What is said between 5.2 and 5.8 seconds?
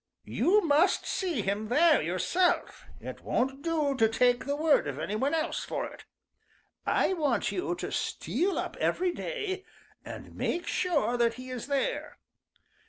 else